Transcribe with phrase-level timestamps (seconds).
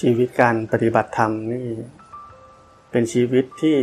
[0.00, 1.66] ชีวิตการปฏิบัติธรรมนี่
[2.90, 3.76] เป็นชีวิตที่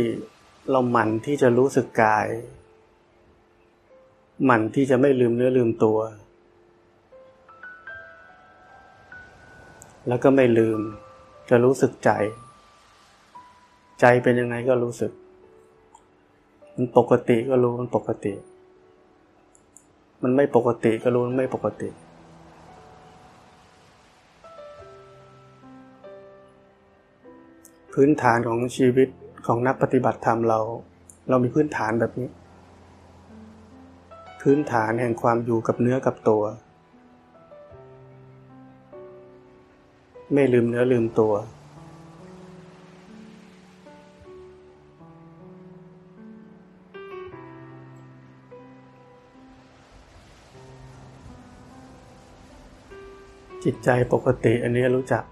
[0.70, 2.26] เราหมั่นที่จะรู้สึกกาย
[4.44, 5.98] หมั่นที่จะไม่ลืมเนื้อลืมตัว
[10.08, 10.80] แล้วก็ไม่ลืม
[11.50, 12.10] จะรู้สึกใจ
[14.00, 15.12] ใจเป็นยังไงก็รู้สึก
[16.74, 18.34] มันปกติก็รู้มันปกติ
[20.22, 21.88] มันไม่ปกติก็รู้มันไม่ปกติ
[28.02, 29.08] พื้นฐานของชีวิต
[29.46, 30.60] ของนักปฏิบัติธรรมเรา
[31.28, 32.28] เรามีพื้นฐานแบบนี้
[34.42, 36.42] พื้นฐานแห่งความอยู่กับเนื้อกับตัว
[40.32, 41.34] ไม่ลืมเนื้อลืมตัว
[53.64, 55.24] จิตใจปกติอันนี้รู้จัก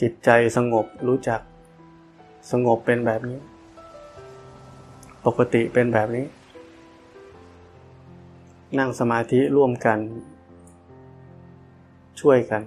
[0.00, 1.40] จิตใจสงบรู้จัก
[2.50, 3.38] สงบเป็นแบบนี้
[5.26, 6.26] ปกติเป็นแบบนี้
[8.78, 9.98] นั่งสมาธิร่วมกัน
[12.20, 12.62] ช่วยกัน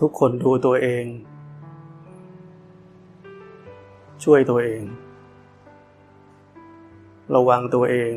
[0.00, 1.04] ทุกคนดูตัวเอง
[4.24, 4.82] ช่วยตัวเอง
[7.32, 8.12] ระวังตัวเอง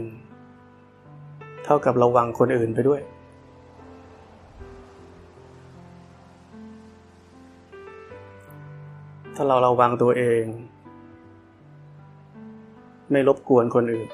[1.63, 3.01] เท่ากับระวังคนอื่นไปด้วย
[9.35, 10.43] ถ้าเราระวังตัวเอง
[13.11, 14.09] ไม่รบกวนคนอื่น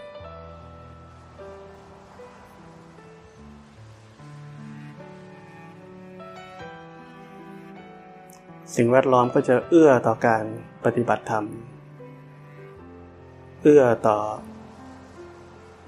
[8.76, 10.44] สิ่งแวดล้อมก็จะเอื้อต่อการ
[10.86, 11.46] ปฏิบัติธรรม
[13.62, 14.20] เอื้อต่อ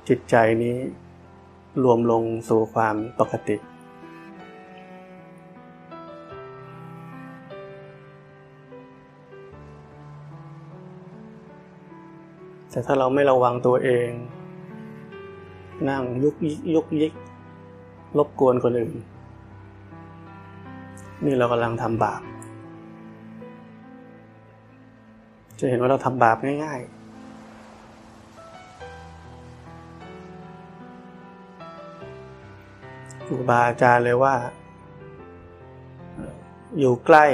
[0.09, 0.77] จิตใจนี้
[1.83, 3.57] รวมลงสู่ความปกติ
[12.71, 14.09] แต่ถ้าเราไม่ระวังตัวเอง
[15.89, 17.13] นั่งยุกยิกยุกยิก
[18.17, 18.95] รบกวนคนอื่น
[21.25, 22.21] นี่เรากำลังทำบาป
[25.59, 27.04] จะเห็นว่าเราทำบาปง่าย ๆ
[33.27, 34.35] ครูบาอาจารย์เลยว่า
[36.79, 37.25] อยู่ใกล้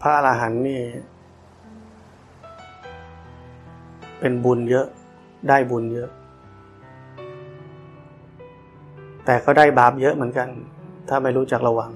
[0.00, 0.80] พระอรหันต์นี่
[4.20, 4.86] เป็นบุญเยอะ
[5.48, 6.10] ได้บุญเยอะ
[9.24, 10.48] แต่ก็ได้บาปเยอะเหมือนกัน
[11.08, 11.90] ถ้าไม่รู้จักระวัง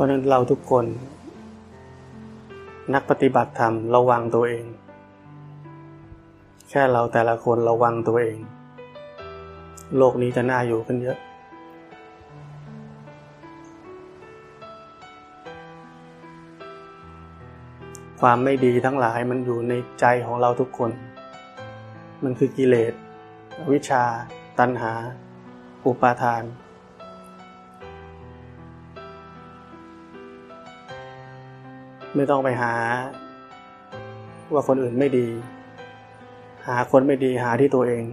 [0.00, 0.84] ราะนั้นเราทุกคน
[2.94, 4.64] นักปฏิบัติธรรมระวังตัวเอง
[6.70, 8.38] แค่เราแต่ละคนระวังตัวเอง
[9.96, 11.18] โลกนี้จะน่าอยู่ขึ้นเยอะ
[18.20, 20.90] ความไม่ดีทั้งหลายมันอยู่ในใจของเราทุกคน
[22.24, 22.92] มันคือกิเลส
[23.72, 24.04] วิชา
[24.58, 24.92] ตัณหา
[25.86, 26.42] อุปาทาน
[32.16, 32.72] ไม่ต้องไปหา
[34.52, 35.28] ว่าคนอื่นไม่ดี
[36.66, 38.04] หาคนไม่ดีหาที่ตัวเอง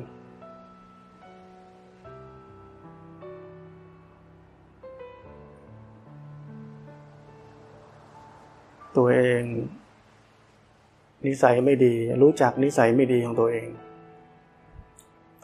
[8.97, 9.43] ตัวเอง
[11.25, 13.67] นิสัยไม่ดี รู้จักนิสัยไม่ดีของตัวเอง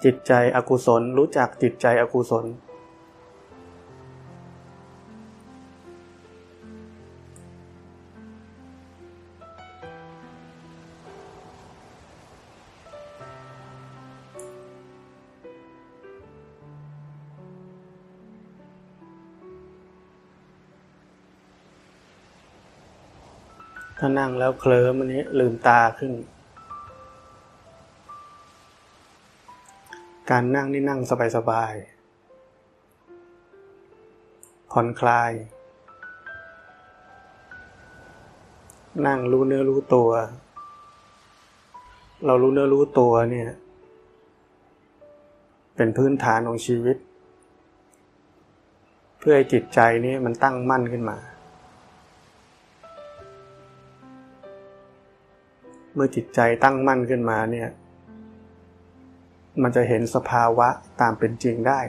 [0.04, 2.46] จิตใจอกุศล รู้จักจิตใจอกุศล
[24.24, 26.14] นั่งแล้วเคลิ้มอันนี้ลืมตาขึ้น
[30.30, 31.00] การนั่งนี่นั่ง
[31.36, 35.32] สบายๆผ่อนคลาย
[39.08, 40.10] นั่งรู้เนื้อรู้ตัว
[42.26, 43.50] เรารู้เนื้อรู้ตัวเนี่ย
[45.76, 46.98] เป็นพื้นฐานของชีวิต
[49.20, 51.18] เพื่อให้จิตใจนี้มันตั้งมั่นขึ้นมา
[55.94, 57.70] เมื่อจิตใจตั้งมั่นขึ้นมาเนี่ย
[59.62, 60.68] มันจะเห็นสภาวะ
[61.02, 61.80] ตามเป็นจริงได้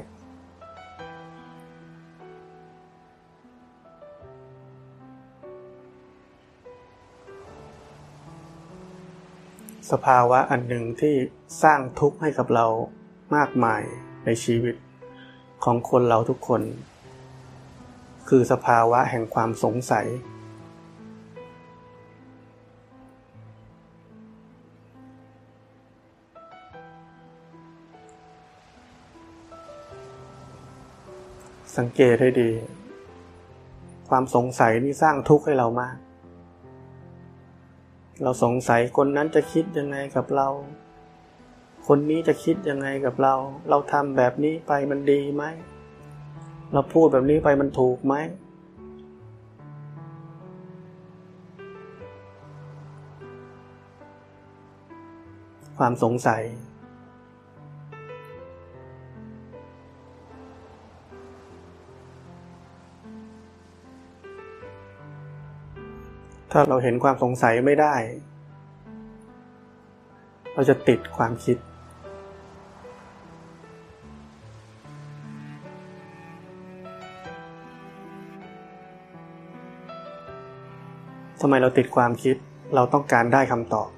[9.93, 11.15] สภาวะอันหนึ่งที่
[11.62, 12.67] สร้างทุกข์ให้กับเรา
[13.37, 13.83] มากมาย
[14.25, 14.75] ในชีวิต
[15.65, 16.62] ของคนเราทุกคน
[18.29, 20.06] คือสภาวะแห่งความสงสัย
[31.79, 32.50] สังเกตให้ดี
[34.09, 35.97] ความสงสัยนี่สร้างทุกข์ให้เรามาก
[38.23, 40.49] เราสงสัยคนนั้นจะคิดยังไงกับเรา
[41.87, 43.35] คนนี้จะคิดยังไงกับเรา
[43.71, 45.44] เราทำแบบนี้ไปมันดีไหม
[46.73, 48.15] เราพูดแบบนี้ไปมันถูกไหม
[55.79, 56.43] ความสงสัย
[66.56, 67.95] ถ้าเราเห็นความสงสัยไม่ได้
[70.55, 71.56] เราจะติดความคิด
[81.41, 82.37] ทำไมเราติดความคิด
[82.75, 83.89] เราต้องการได้คำตอบ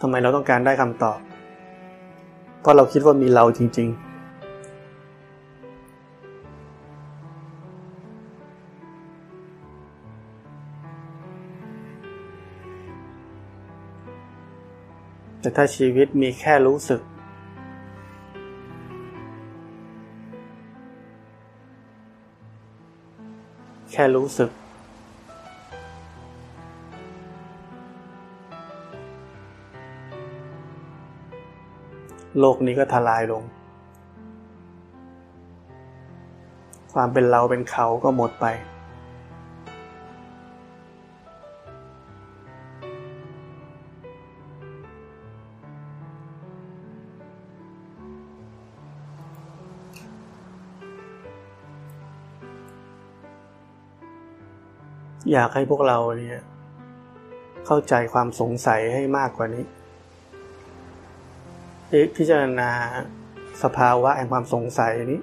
[0.00, 1.18] ทำไมเราต้องการได้คำตอบ
[2.60, 4.11] เพราะเราคิดว่ามีเราจริง ๆ
[15.44, 17.00] แต่ถ้าชีวิตมีแค่รู้สึก
[23.92, 24.50] แค่รู้สึก
[32.38, 33.42] โลกนี้ก็ทลายลง
[36.92, 38.46] ความเป็นเราเป็นเขาก็หมดไป
[55.32, 56.42] อยากให้พวกเราเนี่ย
[57.66, 59.64] เข้าใจความสงสัยให้มากกว่านี้
[62.16, 62.70] พิจารณา
[63.62, 65.22] สภาวะแห่งความสงสัยนี้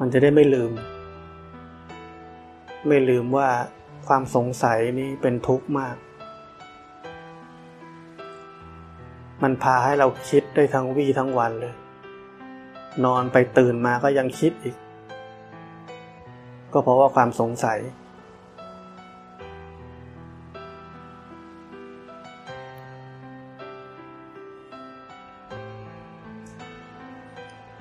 [0.00, 0.72] มันจะได้ไม่ลืม
[2.88, 3.48] ไม่ลืมว่า
[4.08, 5.96] ความสงสัยนี้เป็นทุกข์มาก
[9.42, 11.74] มันพาให้เราคิดได้ทั้งวี่ทั้งวันเลย
[13.04, 14.76] นอนไปตื่นมาก็ยังคิดอีก
[16.76, 17.78] ก็เพราะว่าความสงสัย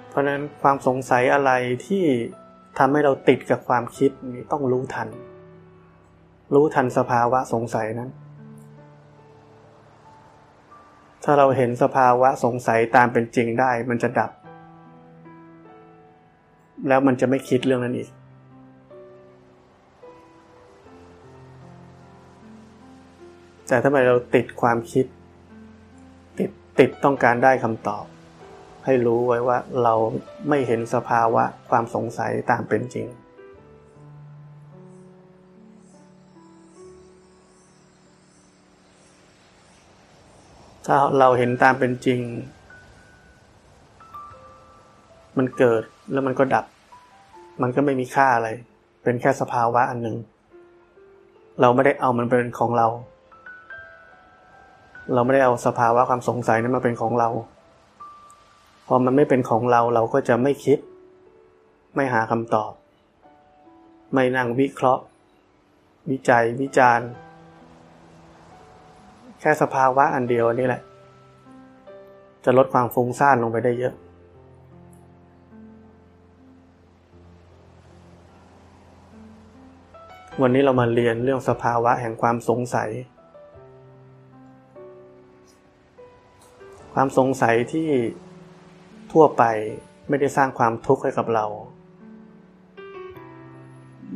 [0.09, 1.51] เพราะนั้นความสงสัยอะไร
[1.85, 2.03] ที่
[2.77, 5.07] ทำให้เราติดกับความคิดนี่ต้องรู้ทัน
[6.53, 8.09] รู้ทันสภาวะสงสัยนั้น
[11.23, 14.31] ถ้าเราเห็นสภาวะสงสัยตามเป็นจริงได้มันจะดับ
[16.87, 18.09] แล้วมันจะไม่คิดเรื่องนั้นอีก
[23.73, 25.05] แต่ทำไมเราติดความคิด
[26.39, 28.05] ติดติดต้องการได้คำตอบ
[28.85, 29.93] ให้รู้ไว้ว่าเรา
[30.49, 33.07] ไม่เห็นสภาวะความสงสัยตามเป็นจริง
[40.85, 42.19] ถ้าเราเห็นตามเป็นจริง
[45.37, 46.65] มันเกิดแล้วมันก็ดับ
[47.61, 48.49] มันก็ไม่มีค่าอะไร
[49.03, 50.17] เป็นแค่สภาวะอันหนึ่ง
[51.61, 52.89] เราไม่ได้เอามันเป็นของเรา
[55.13, 57.29] เราไม่ได้เอาสภาวะความสงสัยนั้นมาเป็นของเรา
[58.87, 60.79] พอมันไม่เป็นของเราเราก็จะไม่คิด
[61.95, 62.71] ไม่หาคำตอบ
[64.13, 65.03] ไม่นั่งวิเคราะห์
[66.09, 67.09] วิจัยวิจารณ์
[69.39, 70.81] แค่สภาวะอันเดียวนี่แหละ
[72.43, 73.93] จะลดความฟุ้งซ่านลงไปได้เยอะ
[80.41, 82.89] วันนี้เรามาเรียนเรื่องสภาวะแห่งความสงสัย
[86.93, 87.89] ความสงสัยที่
[89.11, 89.43] ทั่วไป
[90.09, 91.45] ไม่ได้สร้างความทุกข์ให้กับเรา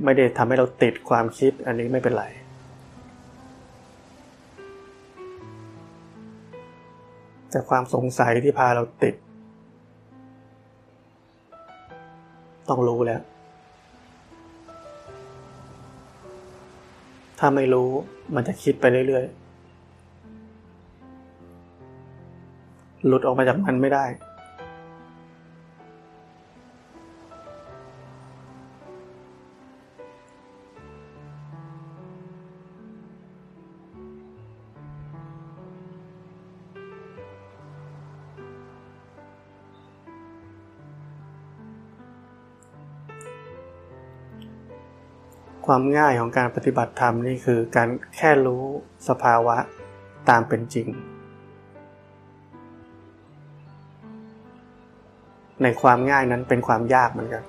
[0.04, 2.26] ไม่ได้ทำให้เราติดความคิดอันนี้ไม่เป็นไร
[7.52, 9.16] แต่ความสงสัยที่พาเราติด
[12.70, 13.22] ต้องรู้แล้ว
[17.40, 17.90] ถ้าไม่รู้
[18.36, 19.47] มันจะคิดไปเรื่อยๆ
[23.08, 24.06] หลุดออกมาจากมันไม่ได้
[45.68, 48.64] ความง่ายของการปฏิบัติธรรมนี่คือการแค่รู้
[49.08, 49.58] สภาวะ
[50.30, 50.88] ตามเป็นจริง
[55.64, 57.44] ในความง่ายนั้นเป็นความยากเหมือนกัน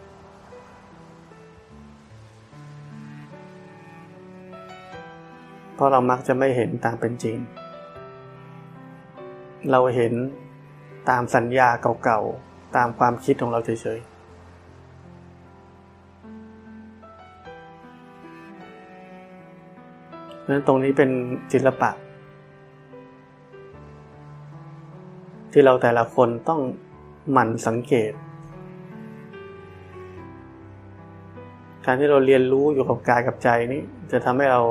[5.75, 7.37] เพราะเรามักจะไม่เห็นตามเป็นจริง
[9.71, 10.13] เราเห็น
[11.11, 11.69] ตามสัญญา
[12.05, 14.19] เก่าๆ ตามความคิดของเราเฉยๆ
[20.49, 21.11] นั้นตรงนี้เป็น
[21.53, 21.91] ศิลปะ
[25.53, 26.61] ที่เราแต่ละคนต้อง
[27.33, 28.13] หมั่นสังเกต
[31.85, 33.83] การที่เราเรียนรู้อยู่กับกายกับใจนี้
[34.13, 34.63] จะทำให้เรา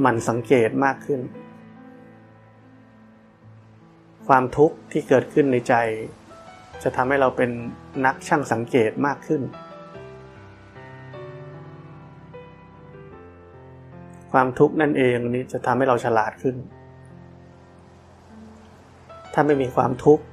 [0.00, 1.20] หมั่นสังเกตมากขึ้น
[4.26, 5.74] ความทุกข์ที่เกิดขึ้นในใจ
[6.82, 7.50] จะทำให้เราเป็น
[8.06, 9.42] นักช่างสังเกตมากขึ้น
[14.32, 16.56] ความทุกข์นั่นเองนี้จะทำให้เราฉลาดขึ้น
[19.32, 20.24] ถ้าไม่มีความทุกข์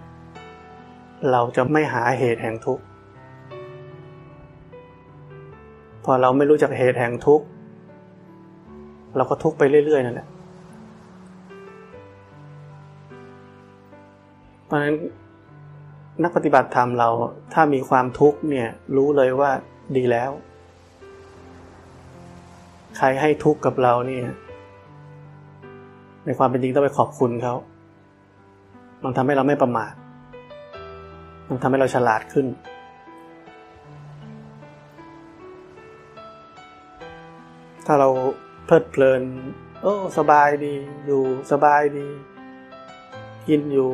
[1.31, 2.83] เราจะไม่หาเหตุแห่งทุกข์
[6.03, 7.45] พอเราไม่รู้จักเหตุแห่งทุกข์
[9.15, 10.27] เราก็ทุกข์ไปเรื่อยๆนั่นแหละ
[14.65, 14.95] เพราะฉะนั้น
[16.23, 17.09] นักปฏิบัติธรรมเรา
[17.53, 19.51] ถ้ามีความทุกข์เนี่ยรู้เลยว่า
[19.97, 20.31] ดีแล้ว
[22.97, 24.25] ใครให้ทุกข์กับเราเนี่ย
[26.25, 27.55] ในความเป็นจริงต้องไปขอบคุณเขา
[29.03, 29.93] มันทำให้เราไม่ประมาท
[31.47, 32.47] มันทำให้เราฉลาดขึ้น
[37.85, 38.09] ถ้าเรา
[38.65, 39.21] เพลิดเพลิน
[39.81, 40.75] โอ้ สบายดี
[41.05, 42.07] อยู่สบายดี
[43.47, 43.91] กินอยู่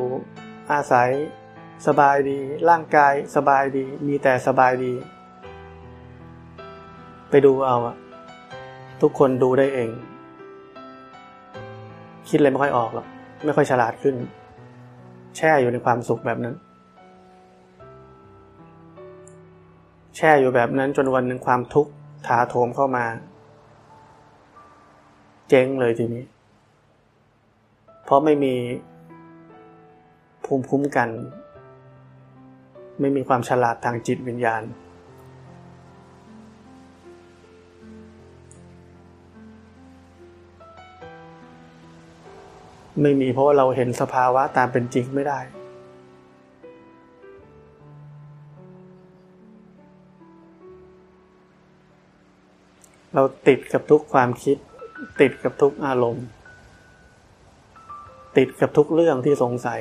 [0.72, 1.10] อาศัย
[1.86, 4.92] สบายดี ร่างกายสบายดี มีแต่สบายดี
[7.30, 7.96] ไปดูเอาอะ
[9.02, 9.90] ทุกคนดูได้เอง
[12.28, 13.06] คิดอะไรไม่ค่อยออกหรอก
[13.44, 14.14] ไม่ค่อยฉลาดขึ้น
[15.36, 16.54] แช่อยู่ในความสุขแบบนั้น
[20.16, 21.90] แช่อยู่แบบนั้นจนวันหนึ่งความทุกข์
[22.26, 23.04] ถาโถมเข้ามา
[25.48, 26.24] เจ๊งเลยทีนี้
[28.04, 28.54] เพราะไม่มี
[30.44, 31.08] ภูมิคุ้มกัน
[33.00, 34.62] ไม่มีความฉลาดทางจิตวิญญาณ
[43.02, 45.40] ไม่มีเพราะาเราเห็นสภาวะตามเป็นจริงไม่ได้
[53.16, 54.56] เราติดกับทุกความคิด
[55.20, 56.26] ติดกับทุกอารมณ์
[58.36, 59.80] ติดกับทุกเรื่องที่สงสัย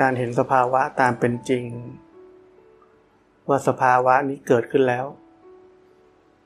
[0.00, 1.64] การเห็นสภาวะตามเป็นจริง
[3.48, 5.06] ว่าสภาวะนี้เกิดขึ้นแล้ว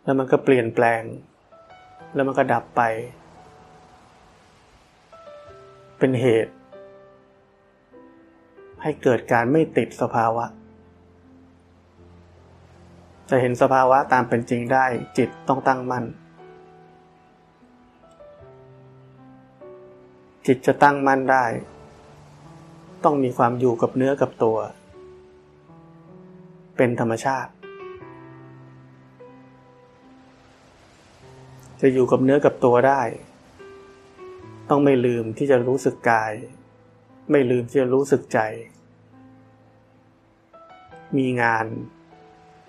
[0.04, 1.02] แล้วมันก็เปลี่ยนแปลง
[2.14, 2.82] แล้วมันก็ดับไป
[6.04, 6.52] เป็นเหตุ
[8.82, 10.44] ให้เกิดการไม่ติดสภาวะ
[13.30, 14.86] จะเห็นสภาวะตามเป็นจริงได้
[15.18, 16.04] จิตต้องตั้งมั่น
[20.46, 21.44] จิตจะตั้งมั่นได้
[23.04, 24.56] ต้องมีความอยู่กับเนื้อกับตัว
[26.76, 27.50] เป็นธรรมชาติ
[31.80, 33.02] จะอยู่กับเนื้อกับตัวได้
[34.70, 36.32] ต้องไม่ลืมที่จะรู้สึกกาย
[37.30, 38.40] ไม่ลืมที่จะรู้สึกใจ
[41.18, 41.66] มีงาน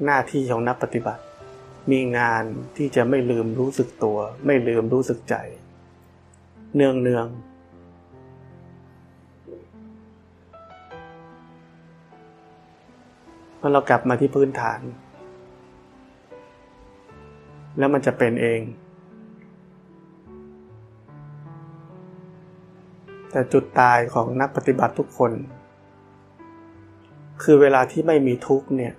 [0.06, 1.24] หน้าที่ของนักปฏิบัติ
[1.92, 2.44] มีงาน
[2.78, 5.36] ที่จะไม่ลืมรู้สึกตัว ไม่ลืมรู้สึกใจ
[6.76, 7.28] เนืองเนือง
[13.66, 14.80] มื่อเรากลับมาที่พื้นฐาน
[17.78, 18.60] แล้วมันจะเป็นเอง
[23.36, 25.32] แต่จุดตายของนักปฏิบัติทุกคน
[27.44, 28.94] คือเวลาที่ไม่มีทุกเนี่ย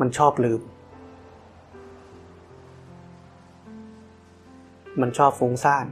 [0.00, 0.60] มันชอบลืม
[5.00, 5.86] มันชอบฟุ้งซ่าน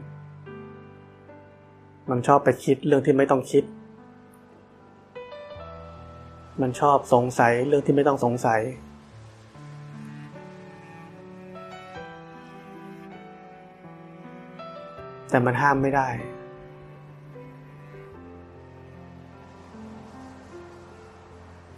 [2.10, 3.64] มันชอบไปคิดเรื่องที่ไม่ต้องคิด
[6.62, 8.60] มันชอบสงสัยเรื่องที่ไม่ต้องสงสัย
[15.30, 16.08] แต่มันห้ามไม่ได้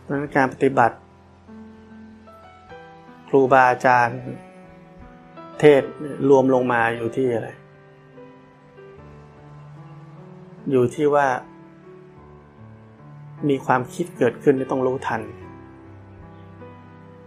[0.09, 0.97] เพราะนั้นการปฏิบัติ
[3.29, 4.21] ครูบาอาจารย์
[5.61, 5.83] เทศ
[6.29, 7.49] รวมลงมาอยู่ที่อะไร
[10.71, 11.27] อยู่ที่ว่า
[13.49, 15.23] มีความคิดเกิดขึ้นต้องรู้ทัน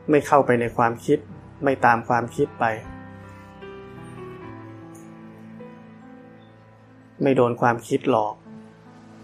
[0.10, 1.20] ไม่เข้าไปในความคิด
[1.64, 2.66] ไม่ตามความคิดไป
[7.22, 8.34] ไม่โดนความคิดหลอก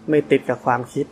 [0.08, 1.06] ไม่ติดกับความคิด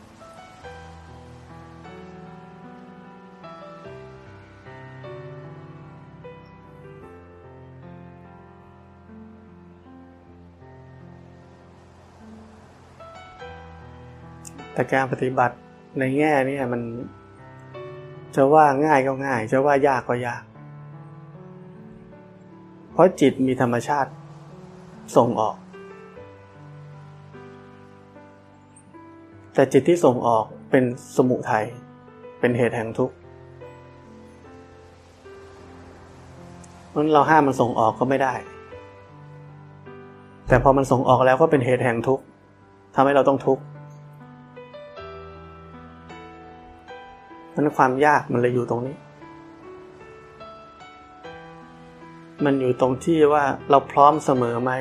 [14.77, 15.55] แต่การปฏิบัติ
[15.99, 16.83] ในแง่นี้มัน
[18.35, 20.43] จะว่าง่ายก็ง่าย จะว่ายากก็ยาก
[22.93, 24.11] เพราะจิตมีธรรมชาติ
[25.17, 25.57] ส่งออก
[29.55, 30.85] แต่จิตที่ส่งออกเป็น
[31.17, 31.65] สมุทัย
[32.41, 33.15] เป็นเหตุแห่งทุกข์
[36.95, 38.35] นั้นเราห้ามมันส่งออกก็ไม่ได้
[40.49, 42.25] แต่พอมันส่งออกแล้วก็เป็นเหตุแห่งทุกข์
[42.95, 43.63] ทำให้เราต้องทุกข์
[47.59, 48.97] มันความยากมันเลยอยู่ตรงนี้
[52.45, 54.73] มันอยู่ตรงที่ว่าเราพร้อมเสมอไหม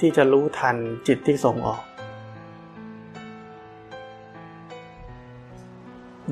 [0.00, 0.76] ที่จะรู้ทัน
[1.06, 1.82] จิตที่ส่งออก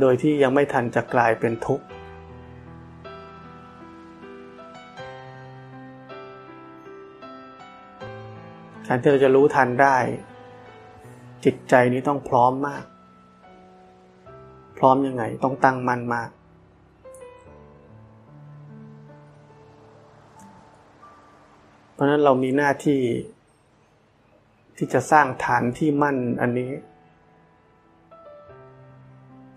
[0.00, 1.86] โดยที่ยังไม่ทันจะกลายเป็นทุกข์
[8.86, 9.96] การที่เราจะรู้ทันได้
[11.44, 12.84] จิตใจนี้ต้องพร้อมมาก
[14.78, 16.30] พร้อมยังไงต้องตั้งมั่นมาก
[21.92, 23.00] เพราะนั้นเรามีหน้าที่
[24.76, 26.70] ที่จะสร้างฐานที่มั่นอันนี้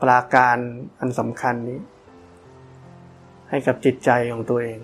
[0.02, 0.58] ปราการ
[1.00, 1.80] อันสำคัญนี้
[3.50, 4.80] ให้กับจิตใจของตัวเอง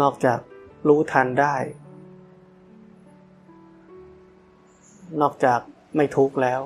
[0.00, 0.38] นอกจาก
[0.88, 1.56] รู้ทันได้
[5.20, 5.60] นอกจาก
[5.96, 6.60] ไม่ทุกข์แล้ว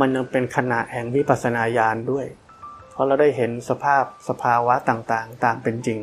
[0.00, 2.26] มันยังเป็นขณะแห่งวิปัสสนาญาณด้วย
[2.92, 6.00] เพราะเราได้เห็นสภาพสภาวะต่างๆ ตามเป็นจริง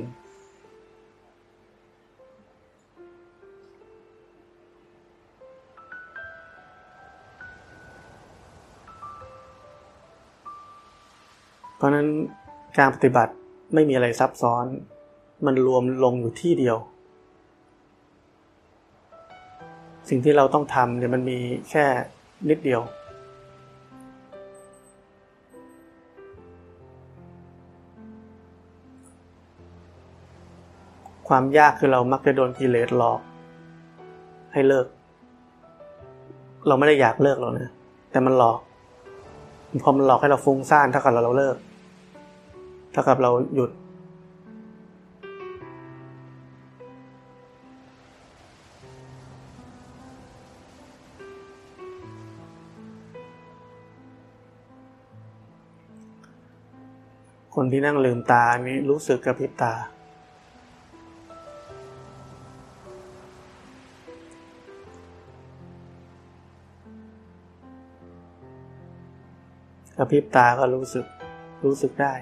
[11.77, 12.07] เพราะนั้น
[12.77, 13.33] การปฏิบัติ
[13.73, 14.65] ไม่มีอะไรซับซ้อน
[15.45, 16.77] มันรวมลงอยู่ที่เดียว
[20.09, 21.37] สิ่งที่เราต้องทำเนี่ยมันมี
[21.69, 21.85] แค่
[22.49, 22.81] นิดเดียว
[31.27, 33.19] ความยากคือเรามักจะโดนกิเลสหลอก
[34.53, 34.85] ให้เลิก
[36.67, 37.71] เราไม่ได้อยากเลิกหรอกนะ
[38.11, 38.59] แต่มันหลอก
[39.83, 41.55] พอมันหลอกให้เราฟุ้งซ่านถ้ากับเราเลิก
[42.93, 43.71] ถ้ากับเราหยุด
[57.65, 59.73] คนที่นั่งลืมตานี้รู้สึกกระพริบตา
[69.97, 71.05] กระพริบตาก็รู้สึก
[71.65, 72.13] รู้สึกได้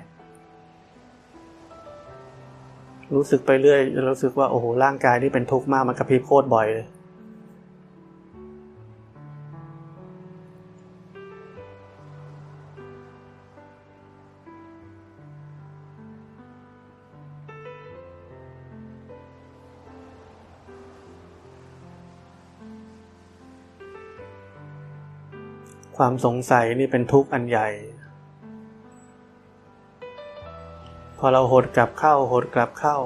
[3.13, 6.87] รู้สึกไปเรื่อยรู้สึกว่าโอ้โหร่างกายนี่เป็นทุกข์มากมันกระพริบโคตรบ่อยเลย
[26.05, 27.69] ความสงสัยนี่เป็นทุกข์อันใหญ่
[31.19, 32.97] พอเราหดกลับเข้าหดกลับเข้า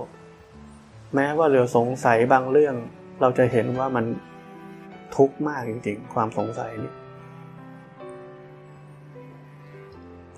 [1.15, 2.75] แม้ว่าเหลือสงสัยบางเรื่อง
[3.21, 4.05] เราจะเห็นว่ามัน
[5.15, 6.93] ทุกข์มากจริงๆ ความสงสัยนี่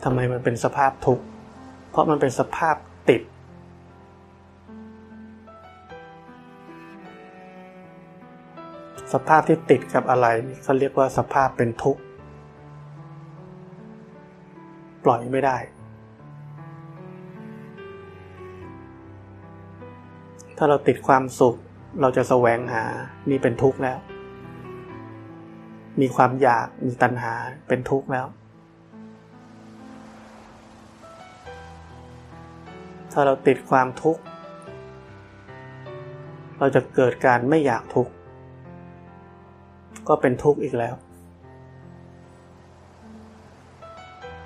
[0.04, 1.24] ทำไมมันเป็นสภาพทุกข์
[1.90, 2.76] เพราะมันเป็นสภาพ
[3.10, 3.22] ติด
[9.14, 10.28] สภาพที่ติดกับอะไร
[10.64, 12.02] เขาเรียกว่าสภาพเป็นทุกข์
[15.08, 15.58] ปล่อยไม่ได้
[20.58, 21.56] ถ้าเราติดความสุข
[22.02, 22.84] เราจะแสวงหา
[23.30, 24.00] นี่เป็นทุกข์แล้ว
[26.02, 27.34] มีความอยากมีตัณหา
[27.68, 28.28] เป็นทุกข์แล้ว
[33.12, 34.22] ถ้าเราติดความทุกข์
[36.60, 38.12] เราจะเกิดการไม่อยากทุกข์
[40.08, 40.96] ก็เป็นทุกข์อีกแล้ว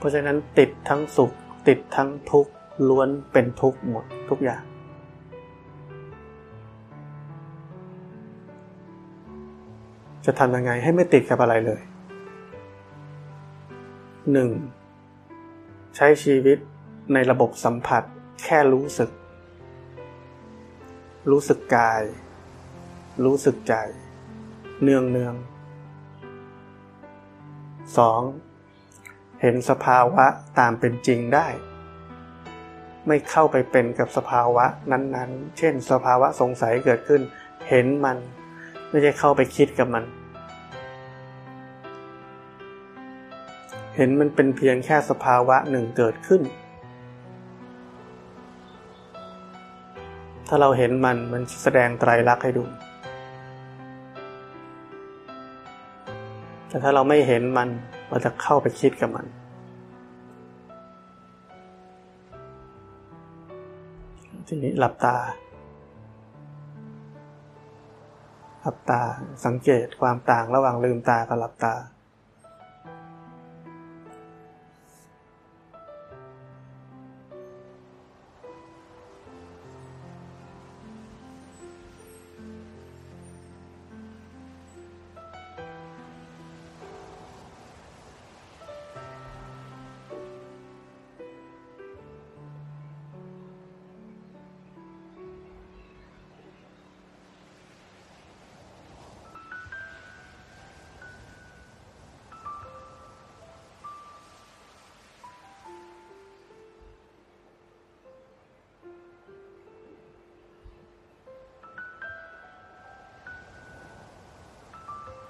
[0.02, 1.32] เพราะฉะนั้นติดทั้งสุข
[1.68, 2.52] ติดทั้งทุกข์
[2.88, 4.64] ล้วนเป็นทุกข์หมดทุกอย่าง
[10.26, 11.82] จะทำยังไงให้ไม่ติดกับอะไรเลย
[14.32, 14.50] หนึ่ง
[15.96, 16.58] ใช้ชีวิต
[17.14, 18.04] ในระบบสัมผัส
[18.44, 19.10] แค่รู้สึก
[21.32, 22.04] รู้สึกกาย
[23.26, 23.76] รู้สึกใจ
[24.82, 25.36] เนืองเนือง
[27.98, 28.22] สอง
[29.42, 30.26] เห็นสภาวะ
[30.60, 31.48] ตามเป็นจริงได้
[33.08, 37.22] ไม่เข้าไปเป็นกับสภาวะนั้นๆ เช่น สภาวะสงสัยเกิดขึ้น
[37.70, 38.18] เห็นมัน
[38.90, 40.04] ไม่ใช่เข้าไปคิดกับมัน
[43.96, 46.42] เห็นมันเป็นเพียงแค่สภาวะหนึ่งเกิดขึ้น
[50.48, 52.64] ถ้าเราเห็นมันมันแสดงไตรลักษณ์ให้ดู
[56.68, 57.70] แต่ถ้าเราไม่เห็นมัน
[58.12, 59.26] เราจะเข้าไปคิดกับมัน
[64.48, 65.16] ทีนี้หลับตา
[68.62, 69.02] หลับตา
[69.46, 71.74] สังเกตความต่างระหว่างลืมตากับหลับตา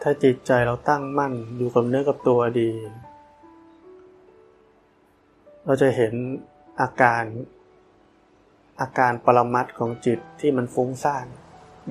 [0.01, 2.69] ถ้าจิตใจเราตั้งมั่นอยู่กับเนื้อกับตัวดี
[5.65, 6.13] เราจะเห็น
[6.81, 7.23] อาการ
[8.81, 11.25] อาการปรมัดของจิตที่มันฟุ้งซ่าน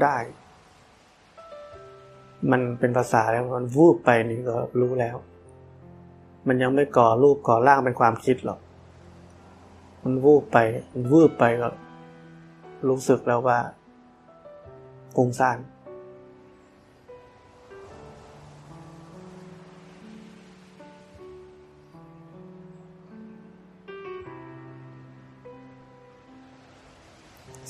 [0.03, 0.17] ได้
[2.51, 5.17] มันเป็นภาษาแล้วมันวูบไปนี่ก็รู้แล้ว
[6.49, 8.61] มันยังไม่ก่อรูปก่อร่างเป็นความคิดหรอก
[10.03, 10.59] มันวูบไป
[10.93, 11.69] มันวูบไปก็
[12.89, 13.59] รู้สึกแล้วว่า
[15.15, 15.59] ฟุ้งซ่าน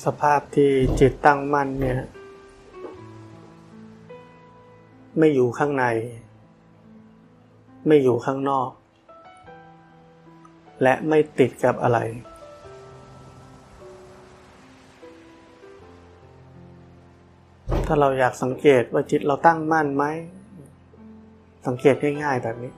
[0.05, 2.01] สภาพที่จิตตั้งมั่นเนี่ย
[5.19, 5.85] ไม่อยู่ข้างใน
[7.87, 8.71] ไม่อยู่ข้างนอก
[10.83, 11.99] และไม่ติดกับอะไร
[17.87, 20.05] ถ้าเราอยากสังเกตว่าจิตเราตั้งมั่นไหม
[21.67, 22.73] สังเกตง่ายๆแบบนี้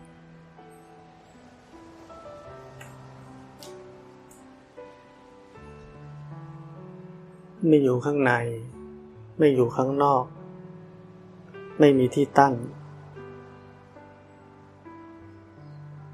[7.68, 8.32] ไม่อยู่ข้างใน
[9.38, 10.24] ไม่อยู่ข้างนอก
[11.78, 12.54] ไม่มีที่ตั้ง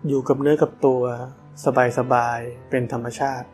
[0.06, 1.02] อยู่กับเนื้อกับตัว
[1.98, 3.48] สบายๆ เป็นธรรมชาติ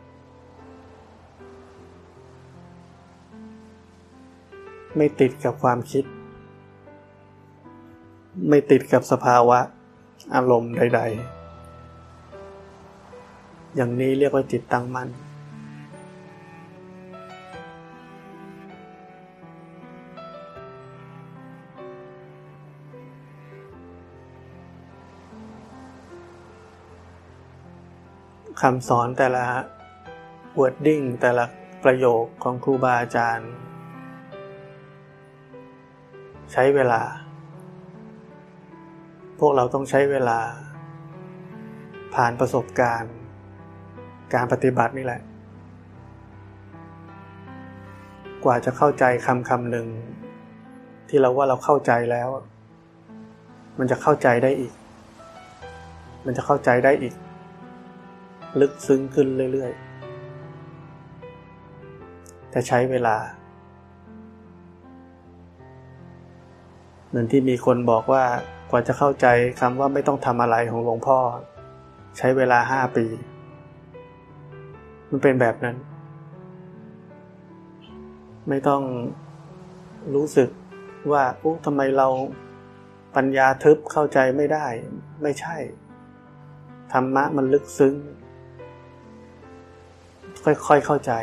[4.95, 6.05] ไม่ติดกับความคิด
[8.49, 9.59] ไม่ติดกับสภาวะ
[10.35, 11.35] อารมณ์ใด ๆ
[13.75, 15.09] อย่างนี้เรียกว่าจิตตั้งมั่น
[28.61, 29.45] คำสอนแต่ละ
[30.59, 31.45] wording แต่ละ
[31.83, 33.51] ประโยคของครูบาอาจารย์
[36.51, 37.01] ใช้เวลา
[39.39, 40.39] พวกเราต้องใช้เวลา
[42.15, 43.13] ผ่านประสบการณ์
[44.33, 45.21] การปฏิบัตินี่แหละ
[48.43, 49.87] กว่าจะเข้าใจคำคำหนึ่ง
[51.09, 52.29] ที่เราว่าเราเข้าใจแล้ว
[53.79, 54.73] มันจะเข้าใจได้อีก
[56.25, 57.15] มันจะเข้าใจได้อีก
[58.61, 59.81] ลึกซึ้งขึ้นเรื่อยๆ
[62.49, 63.15] แต่ใช้เวลา
[67.07, 68.23] เหมือนที่มีคนบอกว่า
[68.71, 69.27] กว่าจะเข้าใจ
[69.59, 71.17] คำว่าไม่ต้องทำอะไรของหลวงพ่อ
[72.17, 73.05] ใช้เวลาห้าปี
[75.09, 75.77] มันเป็นแบบนั้น
[78.49, 78.81] ไม่ต้อง
[80.15, 80.49] รู้สึก
[81.11, 82.07] ว่าโอ้ทำไมเรา
[83.15, 84.67] ปัญญาทึบเข้าใจไม่ได้
[85.21, 85.55] ไม่ใช่
[86.93, 87.95] ธรรมะมันลึกซึ้ง
[90.45, 91.13] ค่อยๆเข้าใจ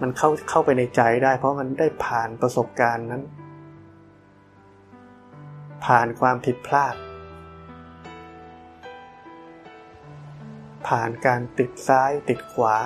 [0.00, 3.22] มันเข้าเข้าไปในใจได้ เพราะมันได้ผ่านประสบการณ์นั้น
[5.84, 6.94] ผ่านความผิดพลาด
[10.88, 12.76] ผ่านการติดซ้ายติดขวา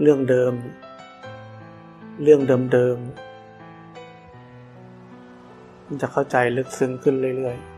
[0.00, 0.52] เรื่องเดิม
[2.22, 2.40] เรื่อง
[2.72, 7.73] เดิมๆมันจะเข้าใจลึกซึ้งขึ้นเรื่อยๆ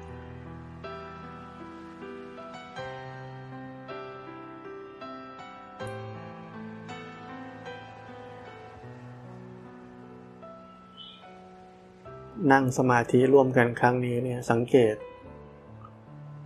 [12.52, 14.94] นั่งสมาธิร่วมกันครั้งนี้เนี่ยสังเกต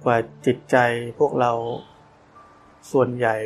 [0.04, 0.76] กว่าจิตใจ
[1.18, 1.52] พวกเรา
[2.92, 3.36] ส่วนใหญ่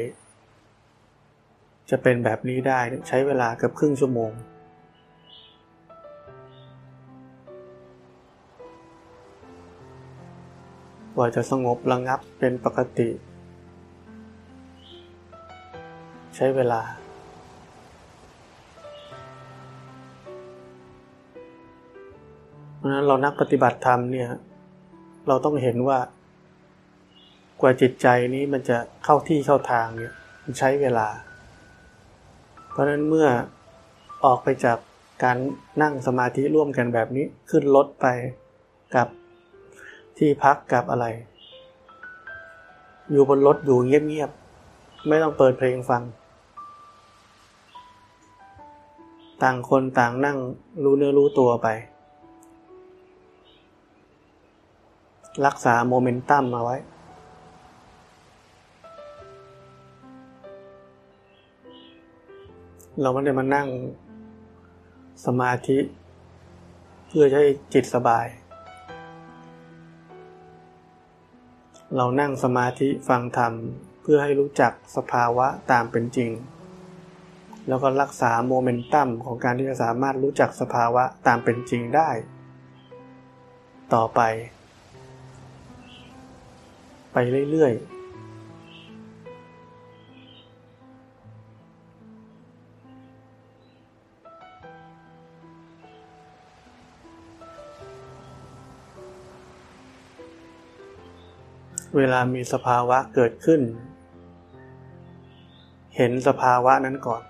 [1.91, 4.33] จะเป็นแบบนี้ได้ใช้เวลาเกือบครึ่งชั่วโมง
[11.15, 13.11] กว่าจะสงบระงับเป็นปกติ
[16.37, 16.81] ใช้เวลา
[22.85, 24.29] ราะนั้นเรานักปฏิบัติธรรมเนี่ย
[25.29, 25.99] เราต้องเห็นว่า
[27.61, 31.09] กว่าจิตใจนี้มันจะเข้าที่เข้าทางเนี่ยมันใช้เวลา
[32.71, 33.29] เพราะนั้นเมื่อ
[34.25, 34.79] ออกไปจาก
[35.25, 35.37] การ
[35.83, 38.07] นั่งสมาธิร่วมกันแบบนี้ขึ้นรถไป
[38.95, 39.09] กับ
[40.19, 41.07] ที่พักกับอะไร
[43.11, 46.03] อยู่บนรถอยู่เงียบๆไม่ต้องเปิดเพลงฟัง
[49.43, 50.39] ต่างคนต่างนั่ง
[50.85, 51.69] รู้เนื้อรู้ตัวไป
[55.47, 56.77] รักษาโมเมนตัมมาไว้
[63.01, 63.69] เราไม่ได้มานั่ง
[65.27, 65.79] สมาธิ
[67.09, 67.45] เพื่อให้
[67.75, 68.27] จิตสบาย
[71.97, 73.53] เรานั่งสมาธิฟังธรรม
[74.03, 76.31] เพื่อให้รู้จักสภาวะตามเป็นจริง
[77.69, 82.11] แล้วก็รักษาโมเมนตัมของการที่จะสามารถรู้จักสภาวะตามเป็นจริงได้
[83.95, 84.21] ต่อไป
[87.17, 87.95] ไปเรื่อย ๆ
[101.97, 103.61] เวลามีสภาวะเกิดขึ้น
[105.97, 107.23] เห็นสภาวะนั้นก่อน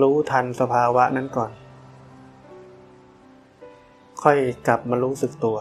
[0.00, 1.50] รู้ทันสภาวะนั้นก่อน
[4.22, 5.58] ค่อยกลับมารู้สึกตัว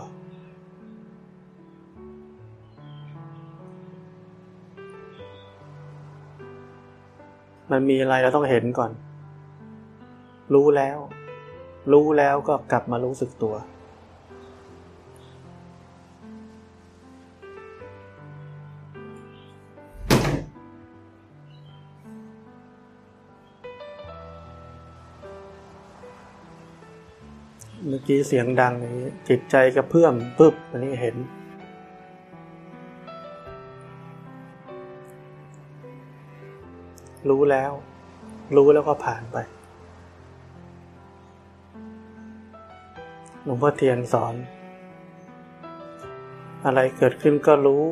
[7.73, 8.91] มันมีอะไรเราต้องเห็นก่อน
[10.53, 10.97] รู้แล้ว
[11.91, 13.55] รู้แล้วก็กลับมารู้สึกตัว
[27.87, 31.15] เมื่อกี้เสียงดังนี้จิตใจกระเพื่อมปึ๊บอันนี้เห็น
[37.29, 37.71] รู้แล้ว
[38.55, 39.37] รู้แล้วก็ผ่านไป
[43.43, 44.35] หลวงพ่อเทียนสอน
[46.65, 47.83] อะไรเกิดขึ้นก็รู้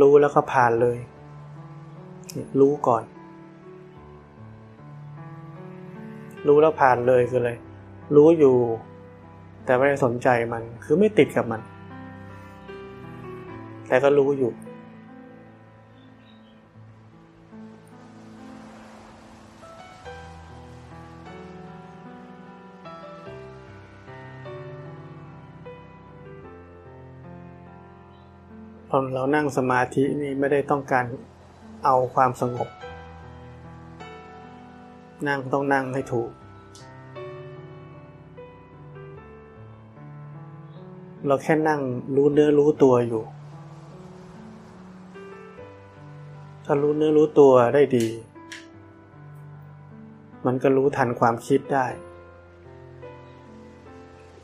[0.00, 0.98] รู้แล้วก็ผ่านเลย
[2.60, 3.04] รู้ก่อน
[6.46, 7.52] รู้แล้วผ่านเลยคืออะไร
[8.16, 8.56] รู้อยู่
[9.64, 11.60] แต่ไม่ได้สนใจมัน คือไม่ติดกับมัน
[13.88, 14.50] แต่ก็รู้อยู่
[28.98, 31.04] พอเรานั่งสมาธินี่ไม่ได้ต้องการ
[31.84, 32.68] เอาความสงบ
[35.28, 36.30] นั่งต้องนั่งให้ถูก
[41.26, 41.80] เราแค่นั่ง
[42.16, 43.22] รู้เนื้อรู้ตัวอยู่
[46.64, 48.06] ถ้ารู้เนื้อรู้ตัวได้ดี
[50.46, 51.86] มันก็รู้ทันความคิดได้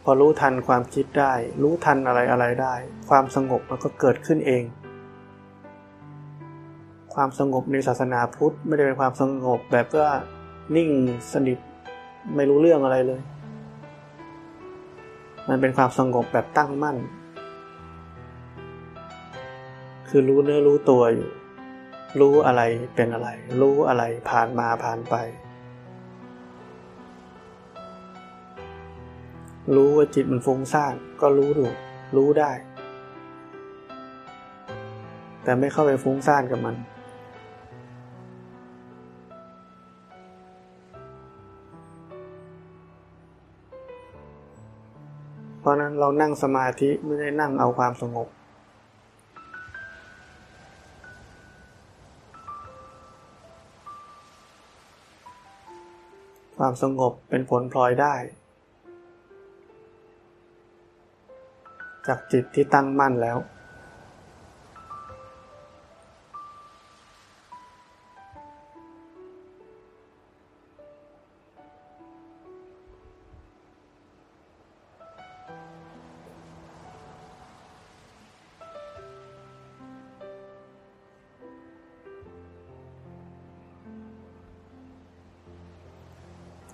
[0.04, 2.74] พอรู้ทันความคิดได้ รู้ทันอะไรอะไรได้
[3.10, 4.64] ความสงบมันก็เกิดขึ้นเอง
[7.14, 10.10] ความสงบในศาสนาพุทธไม่ได้เป็นความสงบแบบว่า
[10.76, 10.90] นิ่ง
[11.32, 11.58] สนิท
[12.36, 13.20] ไม่รู้เรื่องอะไรเลย
[15.48, 16.96] มันเป็นความสงบแบบตั้งมั่น
[20.08, 21.30] คือรู้เนื้อรู้ตัวอยู่
[22.20, 22.62] รู้อะไร
[22.94, 23.28] เป็นอะไร
[23.60, 25.14] รู้อะไรผ่านมาผ่านไป
[29.74, 31.66] รู้ว่าจิตมันฟุ้งซ่านก็รู้ดู
[32.16, 32.52] รู้ได้
[35.42, 36.76] แต่ไม่เข้าไปฟุ้งซ่านกับมัน
[45.60, 48.28] เพราะนั้นเรานั่งสมาธิไม่ได้นั่งเอาความสงบ
[56.58, 58.14] ความสงบเป็นผลพลอยได้
[62.06, 63.38] จากจิตที่ตั้งมั่นแล้ว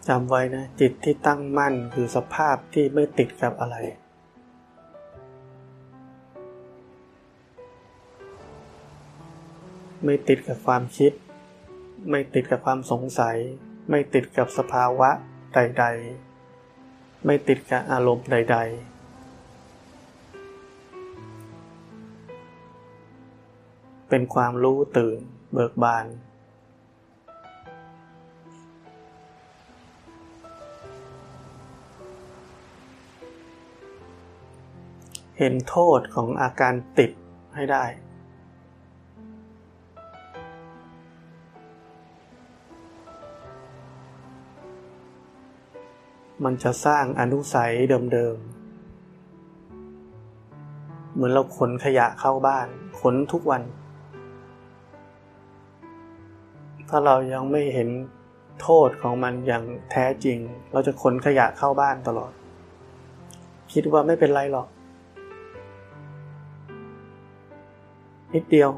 [0.09, 3.77] จำไว้นะ จิตที่ตั้งมั่นคือสภาพที่ไม่ติดกับอะไร
[10.05, 11.13] ไม่ติดกับความคิด
[12.11, 13.37] ไม่ติดกับความสงสัย
[13.91, 15.11] ไม่ติดกับสภาวะ
[15.55, 15.85] ใด
[16.55, 18.99] ๆ ไม่ติดกับอารมณ์ใด ๆ
[24.09, 25.19] เป็นความรู้ตื่น
[25.53, 26.07] เบิกบาน
[35.39, 37.11] เห็นโทษของอาการติด
[37.55, 37.85] ให้ได้
[46.45, 47.73] มันจะสร้างอนุสัย
[48.13, 48.59] เดิมๆ
[51.13, 52.67] เหมือนเราขนขยะเข้าบ้าน
[53.01, 53.63] ขนทุกวัน
[56.89, 57.89] ถ้าเรายังไม่เห็น
[58.63, 60.39] โทษของมันอย่างแท้จริง
[60.73, 62.33] เราจะขนขยะเข้าบ้านตลอด
[63.73, 64.69] คิดว่าไม่เป็นไรหรอก
[68.35, 68.71] นิดเดียว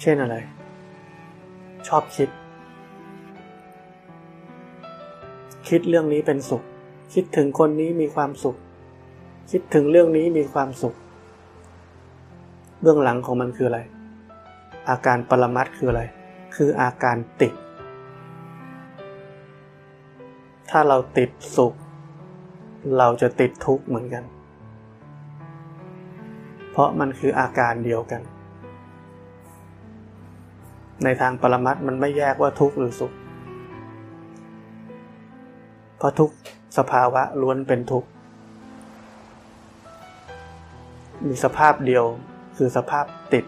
[0.00, 0.36] เช่นอะไร
[1.88, 2.28] ชอบคิด
[5.68, 6.62] คิดเรื่องนี้เป็นสุข
[7.14, 8.56] คิดถึงคนนี้มีความสุข
[9.50, 10.94] คิดถึงเรื่องนี้มีความสุข
[12.80, 13.80] เบื้องหลังของมันคืออะไร
[14.88, 16.02] อาการปรมัดคืออะไร
[16.56, 17.52] คืออาการติด
[20.70, 21.74] ถ้าเราติดสุข
[22.98, 24.24] เราจะติดทุกข์เหมือนกัน
[26.70, 28.22] เพราะมันคืออาการเดียวกัน
[31.04, 33.12] ในทางปรมัตมันไม่แยกว่าทุกข์หรือสุข
[35.98, 36.30] เพราะทุก
[36.78, 38.08] สภาวะล้วนเป็นทุกข์
[41.26, 42.04] มีสภาพเดียว
[42.56, 43.44] คือสภาพติด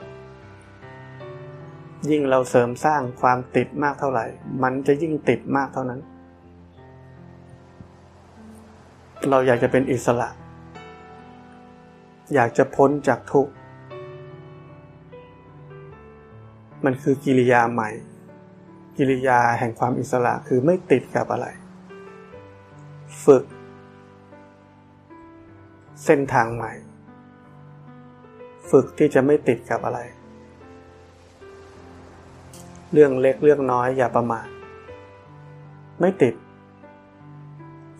[2.10, 4.26] ยิ่งเราเสริมสร้างความติดมากเท่าไหร่
[4.62, 6.00] มันจะยิ่งติดมากเท่านั้น
[9.30, 10.28] เราอยากจะเป็นอิสระ
[12.34, 13.52] อยากจะพ้นจากทุกข์
[16.84, 17.90] มันคือกิริยาใหม่
[18.96, 21.46] กิริยาแห่งความอิสระคือไม่ติดกับอะไร
[23.24, 23.44] ฝึก
[26.04, 26.72] เส้นทางใหม่
[28.70, 30.00] ฝึกที่จะไม่ติดกับอะไร
[32.92, 34.46] เรื่องเล็กเรื่องน้อยอย่าประมาท
[36.00, 36.34] ไม่ติด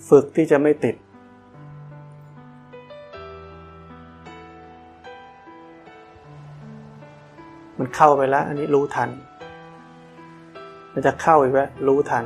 [0.09, 0.97] ฝึกที่จะไม่ติด
[7.85, 9.11] มันเข้าไปแล้ว อันนี้รู้ทัน
[10.93, 12.25] มันจะเข้าอีกแล้วรู้ทัน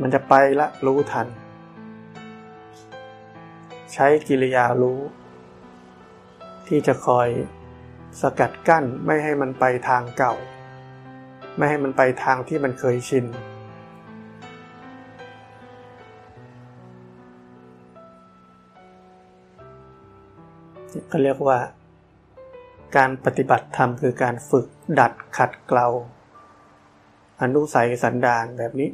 [0.00, 1.26] มันจะไปละรู้ทัน
[3.92, 4.98] ใช้กิริยารู้
[6.66, 7.28] ที่จะคอย
[8.20, 10.34] สกัดกั้นไม่ให้มันไปทางเก่า
[11.56, 13.24] ไม่ให้มันไปทางที่มันเคยชิน
[21.10, 21.58] ก็เรียกว่า
[22.96, 24.66] การปฏิบัติธรรมคือการฝึก
[24.98, 25.88] ดัดขัดเกลา
[27.42, 28.90] อนุสัยสันดานแบบนี้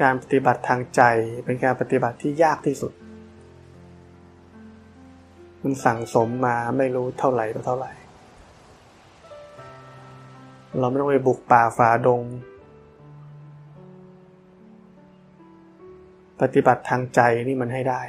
[0.00, 1.02] การปฏิบัติทางใจ
[1.44, 2.92] เป็นการปฏิบัติที่ยากที่สุด
[5.62, 7.92] มันสั่งสมมาไม่รู้เท่าไหร่ต่อเท่าไหร่
[10.78, 12.22] เราไม่ต้องไปบุกป่าฝ่าดง
[16.40, 18.02] ปฏิบัติทางใจนี่มันให้ได้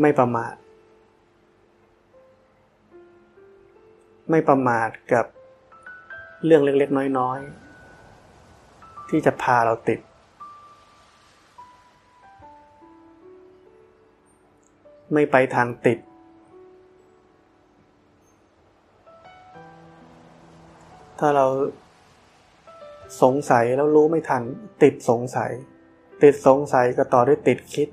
[0.00, 0.54] ไม่ประมาท
[4.30, 5.26] ไม่ประมาทกับ
[6.44, 10.00] เรื่องเล็กๆ น้อยๆ ที่จะพาเราติด
[15.12, 15.98] ไม่ไปทางติด
[21.18, 21.46] ถ้าเรา
[23.22, 24.42] สงสัยแล้วรู้ไม่ทัน
[24.82, 25.50] ติดสงสัย
[26.22, 27.88] ติดสงสัยก็ต่อด้วยติดคิด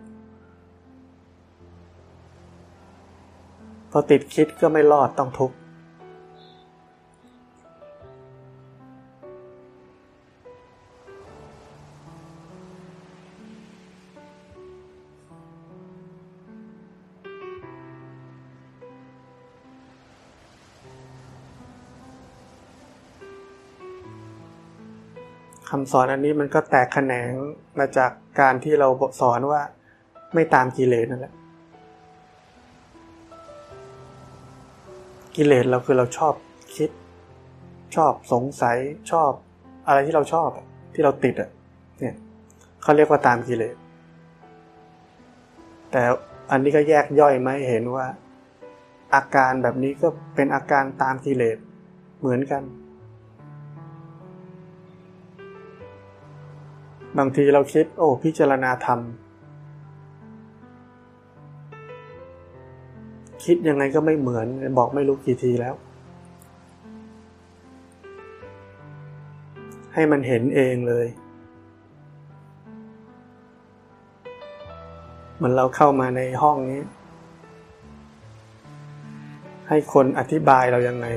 [3.92, 27.32] พอติดคิดก็ไม่รอดต้องทุกข์ำสอนอันนี้มันก็แตกแขนง
[27.80, 28.88] มาจากการที่เรา
[29.22, 29.62] สอนว่า
[30.34, 31.34] ไม่ตามกิเลสนั่นแหละ
[35.36, 36.34] กิเลสเราคือเราชอบ
[36.76, 36.90] คิด
[37.96, 38.78] ชอบสงสัย
[39.12, 39.32] ชอบ
[39.88, 40.50] อะไรที่เราชอบ
[40.94, 41.50] ที่เราติดอะ
[42.00, 42.16] เนี่ย
[42.82, 43.76] เขาเรียกว่าตามกิเลส
[45.92, 46.02] แต่
[46.52, 48.06] อันนี้ก็แยกย่อยมาให้เห็นว่า
[49.16, 51.58] อาการแบบนี้ก็เป็นอาการตามกิเลส
[52.20, 52.64] เหมือนกัน
[57.18, 59.00] บางทีเราคิด โอ้ พิจารณาธรรม
[63.44, 64.48] คิดยังไงก็ไม่เหมือน
[64.78, 65.76] บอกไม่รู้กี่ทีแล้ว
[69.94, 71.08] ให้มันเห็นเองเลย
[75.36, 76.82] เหมือนเราเข้ามาในห้องนี้
[79.70, 81.08] ให้คนอธิบายเรายังไง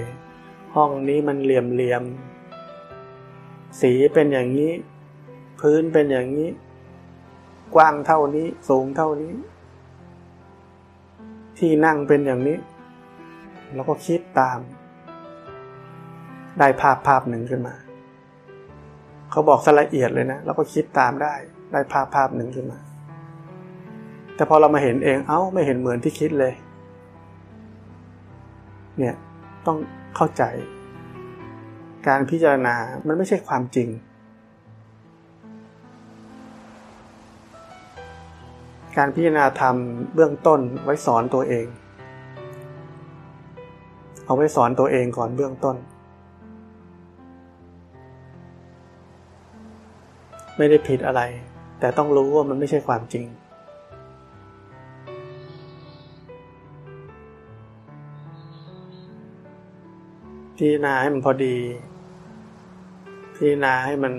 [0.74, 2.02] ห้องนี้มันเหลี่ยมเหลี่ยม
[3.80, 4.70] สีเป็นอย่างนี้
[5.68, 6.48] พื้นเป็นอย่างนี้
[7.74, 9.32] กว้างเท่านี้ สูงเท่านี้
[11.58, 12.58] ที่นั่งเป็นอย่างนี้
[13.74, 14.58] แล้วก็คิดตาม
[16.58, 17.74] ได้ภาพภาพหนึ่งขึ้นมา
[19.30, 21.34] เขาบอกละเอียดเลยนะ แล้วก็คิดตามได้
[21.72, 22.78] ได้ภาพภาพหนึ่งขึ้นมา
[24.34, 26.52] แต่พอเรามาเห็นเอง เอ้า ไม่เห็นเหมือนที่คิดเลย
[28.98, 29.14] เนี่ย
[29.66, 29.76] ต้อง
[30.16, 30.42] เข้าใจ
[32.06, 32.74] การพิจารณา
[33.06, 33.90] มันไม่ใช่ความจริง
[38.96, 39.76] การพิจารณาธรรม
[40.14, 41.66] เบื้องต้นไว้สอนตัวเอง
[44.24, 45.76] เอาไว้สอนตัวเองก่อนเบื้องต้น
[50.56, 51.22] ไม่ได้ผิดอะไร
[51.80, 53.26] แต่ต้องรู้ว่ามันไม่ใช่ความจริง
[60.56, 61.56] พิจารณาให้มันพอดี
[63.34, 64.12] พิจารณาให้มัน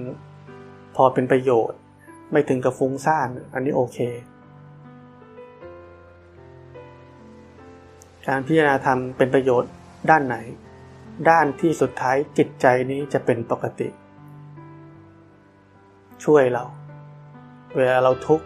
[0.95, 1.80] พอเป็นประโยชน์
[2.32, 3.99] ไม่ถึงกับฟุ้งซ่าน อันนี้โอเค
[8.28, 9.71] การพิจารณาธรรมเป็นประโยชน์
[10.09, 10.38] ด้านไหน
[11.30, 13.88] ด้านที่สุดท้ายจิตใจนี้จะเป็นปกติ
[16.23, 16.63] ช่วยเรา
[17.76, 18.45] เวลาเราทุกข์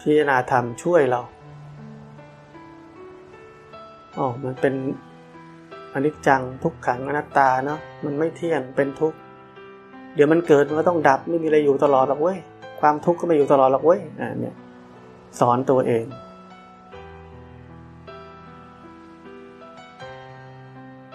[0.00, 1.20] พิจารณาธรรมช่วยเรา
[4.18, 4.74] อ๋อมันเป็น
[5.94, 9.18] อนิจจังทุกขังอนัตตาเนาะมันไม่เที่ยงเป็นทุกข์
[10.14, 12.38] เดี๋ยวมันเกิดมันก็ต้องดับไม่มีอะไรอยู่ตลอดหรอกเว้ย
[12.80, 14.54] ความทุกข์ก็ไม่อยู่ตลอดหรอกเว้ยอ่าเนี่ย
[15.40, 16.04] สอนตัวเอง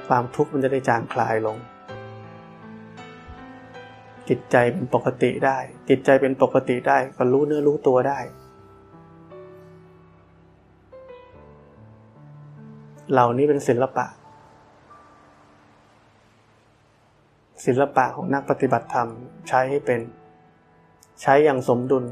[0.09, 1.57] ความทุกข์มันจะได้จางคลายลง
[4.29, 5.57] จิตใจเป็นปกติได้
[5.89, 8.19] จิตใจเป็นปกติได้ก็รู้เนื้อรู้ตัวได้
[13.11, 14.05] เหล่านี้เป็นศิลปะ
[17.65, 19.09] ศิลปะของนักปฏิบัติธรรม
[19.47, 19.99] ใช้ให้เป็น
[21.21, 22.05] ใช้อย่างสมดุล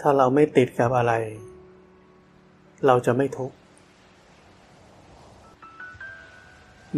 [0.00, 1.12] ถ้าเราไม่ติดกับอะไร
[2.86, 3.56] เราจะไม่ทุกข์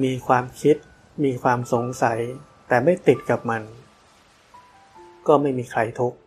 [0.02, 0.76] มีความคิด
[1.24, 2.18] มีความสงสัย
[2.68, 3.62] แต่ไม่ติดกับมัน
[5.26, 6.18] ก็ไม่มีใครทุกข์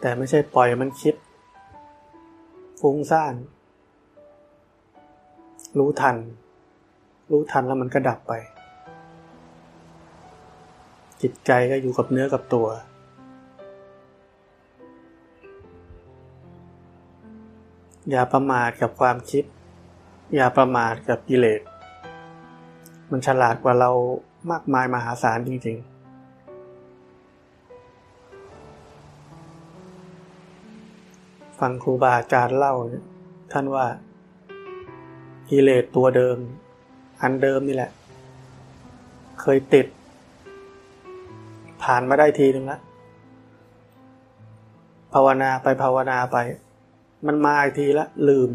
[0.00, 1.14] แต่ไม่ใช่ปล่อยมันคิด
[2.80, 3.34] ฟุ้งซ่าน
[5.78, 6.16] รู้ทัน
[7.32, 8.32] รู้ทันแล้วมันก็ดับไป
[11.22, 12.66] จิตใจก็อยู่กับเนื้อกับตัว
[18.10, 19.44] อย่าประมาทกับความคิด
[20.34, 21.60] อย่าประมาทกับกิเลส
[23.10, 23.90] มันฉลาดกว่าเรา
[24.50, 25.92] มากมายมหาศาลจริงๆ
[31.58, 32.74] ฟังครูบาอาจารย์เล่า
[33.52, 33.86] ท่านว่า
[35.50, 36.38] กิเลสตัวเดิม
[37.22, 37.90] อันเดิมนี่แหละ
[39.40, 39.86] เคยติด
[41.82, 42.80] ผ่านมาได้ทีนึงล้ว
[45.12, 46.36] ภาวนาไปภาวนาไป
[47.26, 48.50] มันมาอีกทีละลืม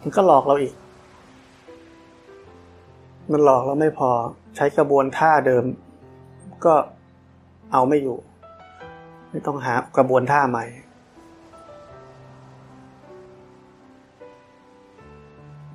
[0.00, 0.74] มันก็หลอกเราอีก
[3.32, 4.10] มันหลอกเราไม่พอ
[4.56, 5.64] ใช้กระบวนท่าเดิม
[6.64, 6.74] ก็
[7.72, 8.16] เอาไม่อยู่
[9.30, 10.64] ไม่ต้องหากระบวนท่าใหม่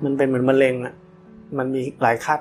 [0.04, 0.94] มันเป็นเหมือนมะเร็งอะ
[1.58, 2.40] มันมีหลายขั้น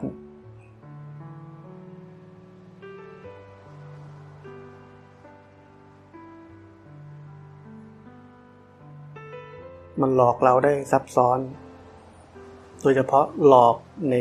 [10.02, 11.40] มันหลอกเราได้ซับซ้อน
[12.82, 13.76] โดยเฉพาะหลอก
[14.10, 14.16] ใน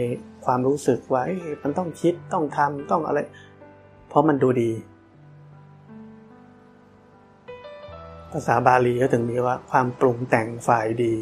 [0.45, 1.23] ความรู้สึกว่า
[1.63, 3.19] มันต้องคิดต้องทำต้องอะไร
[4.09, 4.71] เพราะมันดูดี
[8.33, 11.15] ภาษาบาลีก็ถึงมีว่าความปรุงแต่งฝ่ายดี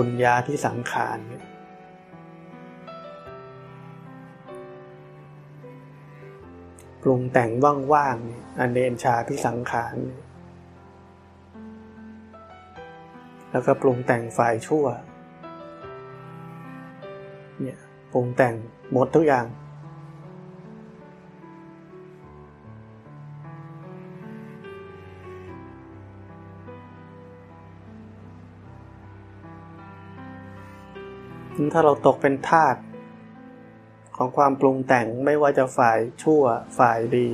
[0.00, 1.20] ปุญญาที่สังขาร
[7.02, 7.50] ปรุงแต่ง
[7.92, 9.96] ว่างๆอันเดนชาที่สังขาร
[13.50, 14.86] แล้วก็ปรุงแต่งฝ่ายชั่ว
[17.60, 17.78] เนี่ย
[18.12, 18.54] ปรุงแต่ง
[18.92, 19.46] หมดทุกอย่าง
[31.74, 32.76] ถ้าเราตกเป็นทาส
[34.16, 36.42] ของความปรุงแต่งไม่ว่าจะฝ่ายชั่ว
[36.78, 37.28] ฝ่ายดี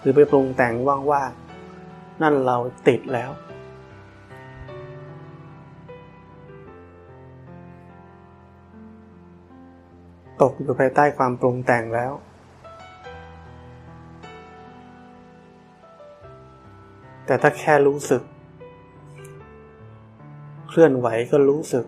[0.00, 0.74] หรือไปปรุงแต่ง
[1.10, 2.56] ว่างๆ นั่นเรา
[2.88, 3.30] ติดแล้ว
[10.42, 12.12] ตกอยู่ภายใต้ความปรุงแต่งแล้ว
[17.26, 18.22] แต่ถ้าแค่รู้สึก
[20.68, 21.86] เคลื่อนไหวก็รู้สึก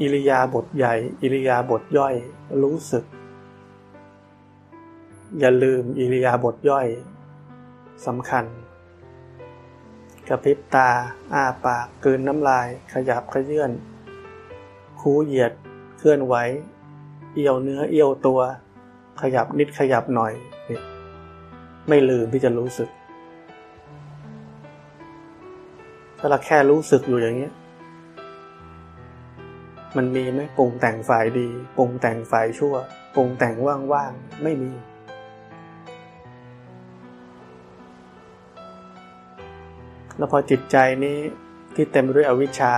[0.00, 2.14] อิริยาบถใหญ่ อิริยาบถย่อย
[2.62, 3.04] รู้สึก
[5.40, 6.86] อย่าลืมอิริยาบถย่อย
[8.06, 8.44] สำคัญ
[10.28, 10.88] กระพริบตา
[11.32, 13.70] อ้าปากกืนน้ำลาย ขยับขยื่น
[15.00, 15.52] คูเหยียด
[15.98, 16.34] เคลื่อนไหว
[17.34, 18.40] เอี้ยวเนื้อเอี้ยวตัว
[19.20, 20.32] ขยับนิดขยับหน่อย
[21.88, 22.88] ไม่ลืมที่จะรู้สึก
[26.18, 27.50] ถ้าเราแค่รู้สึกอยู่อย่างนี้
[29.96, 32.74] มันมีไหมปรุงแต่งฝ่ายดีปรุงแต่งฝ่ายชั่ว
[33.14, 34.72] ปรุงแต่งว่างๆไม่มี
[40.16, 41.18] แล้วพอจิตใจนี้
[41.74, 42.74] ที่เต็มด้วยอวิชชา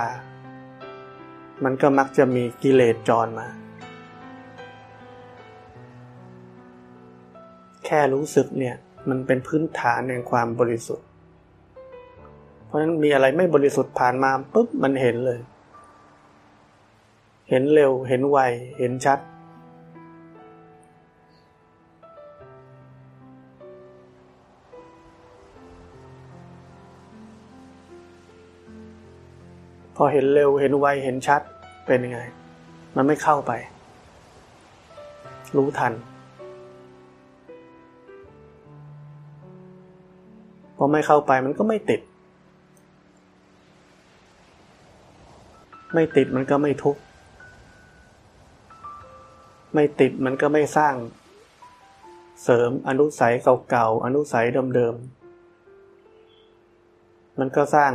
[1.63, 3.47] มันก็มักจะมีกิเลสจรมา
[7.85, 8.75] แค่รู้สึกเนี่ย
[9.09, 11.07] มันเป็นพื้นฐานแห่งความบริสุทธิ์
[12.65, 15.39] เพราะฉะนั้นมีอะไรไม่บริสุทธิ์ผ่านมาปุ๊บมันเห็นเลย
[17.49, 18.37] เห็นเร็ว เห็นไว
[18.79, 19.19] เห็นชัด
[29.95, 31.41] พอเห็นเร็ว เห็นไว เห็นชัด
[31.85, 32.19] เป็นยังไง
[32.95, 33.51] มันไม่เข้าไป
[35.57, 35.93] รู้ทัน
[40.77, 42.01] พอไม่เข้าไปมันก็ไม่ติด
[45.93, 47.01] ไม่ติดมันก็ไม่ทุกข์
[49.73, 50.95] ไม่ติดมันก็ไม่สร้าง
[52.43, 53.33] เสริมอนุสัย
[53.69, 54.45] เก่าๆอนุสัย
[54.75, 57.91] เดิมๆ มันก็สร้าง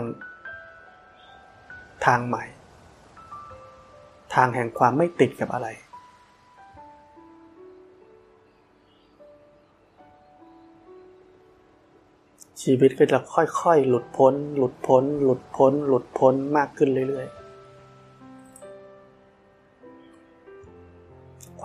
[2.07, 2.45] ทางใหม่
[4.35, 5.69] ทางแห่งความไม่ติดกับอะไร
[12.63, 17.44] ชีวิตก็จะค่อยๆ หลุดพ้น หลุดพ้น หลุดพ้น หลุดพ้นมากขึ้นเรื่อยๆ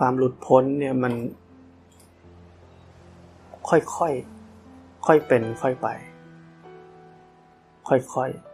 [0.04, 1.12] ความหลุดพ้นเนี่ยมัน
[3.68, 5.88] ค่อยๆค่อยเป็นค่อยไป
[7.88, 8.50] ค่อยๆ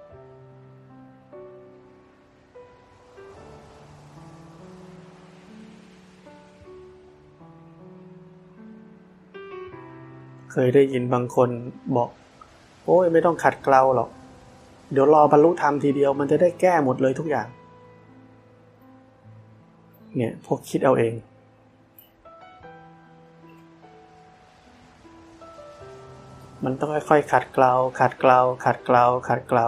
[10.53, 11.49] เคยได้ยินบางคน
[11.97, 12.11] บอก
[12.85, 14.11] โอ้ยไม่ต้องขัดเกลาหรอก
[14.93, 17.49] เดี๋ยวรอบรรลุธรรมทีเดียวมันจะได้แก้หมดเลยทุกอย่าง
[20.17, 21.15] เนี่ยพวกคิดเอาเอง
[26.69, 29.67] มันต้องค่อยๆขัดเกลาขัดเกลาขัดเกลาขัดเกลา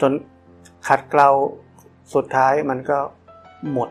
[0.00, 0.12] จน
[0.88, 1.28] ขัดเกลา
[2.14, 2.98] สุดท้ายมันก็
[3.72, 3.88] หมด